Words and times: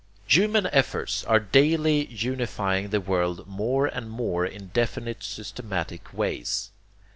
Human 0.25 0.65
efforts 0.65 1.23
are 1.25 1.39
daily 1.39 2.05
unifying 2.07 2.89
the 2.89 2.99
world 2.99 3.45
more 3.45 3.85
and 3.85 4.09
more 4.09 4.47
in 4.47 4.69
definite 4.69 5.23
systematic 5.23 6.11
ways. 6.11 6.71